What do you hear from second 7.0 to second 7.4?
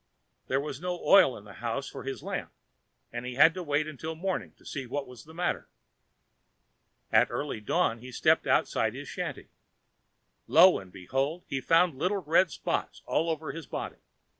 At